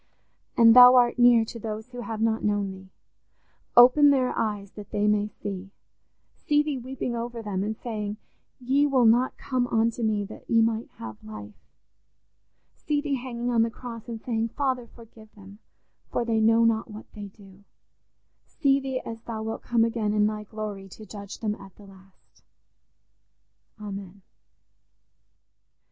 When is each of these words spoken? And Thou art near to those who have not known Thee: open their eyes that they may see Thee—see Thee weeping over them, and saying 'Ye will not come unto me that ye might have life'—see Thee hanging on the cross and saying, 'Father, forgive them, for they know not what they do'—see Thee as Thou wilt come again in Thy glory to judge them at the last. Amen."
And 0.57 0.75
Thou 0.75 0.95
art 0.95 1.19
near 1.19 1.45
to 1.45 1.59
those 1.59 1.89
who 1.89 2.01
have 2.01 2.21
not 2.23 2.43
known 2.43 2.71
Thee: 2.71 2.89
open 3.77 4.09
their 4.09 4.35
eyes 4.35 4.71
that 4.71 4.89
they 4.89 5.05
may 5.05 5.27
see 5.27 5.69
Thee—see 6.47 6.63
Thee 6.63 6.77
weeping 6.79 7.15
over 7.15 7.43
them, 7.43 7.63
and 7.63 7.77
saying 7.77 8.17
'Ye 8.59 8.87
will 8.87 9.05
not 9.05 9.37
come 9.37 9.67
unto 9.67 10.01
me 10.01 10.25
that 10.25 10.49
ye 10.49 10.59
might 10.63 10.87
have 10.97 11.23
life'—see 11.23 12.99
Thee 13.01 13.13
hanging 13.13 13.51
on 13.51 13.61
the 13.61 13.69
cross 13.69 14.07
and 14.09 14.19
saying, 14.19 14.47
'Father, 14.57 14.87
forgive 14.87 15.31
them, 15.35 15.59
for 16.11 16.25
they 16.25 16.39
know 16.41 16.63
not 16.65 16.89
what 16.89 17.05
they 17.13 17.27
do'—see 17.27 18.79
Thee 18.79 19.01
as 19.01 19.21
Thou 19.21 19.43
wilt 19.43 19.61
come 19.61 19.83
again 19.85 20.13
in 20.13 20.25
Thy 20.25 20.45
glory 20.45 20.89
to 20.89 21.05
judge 21.05 21.41
them 21.41 21.53
at 21.53 21.75
the 21.75 21.85
last. 21.85 22.41
Amen." 23.79 24.23